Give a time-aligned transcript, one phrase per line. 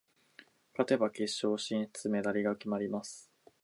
[0.73, 3.29] 勝てば決勝進出、メダルが決まります。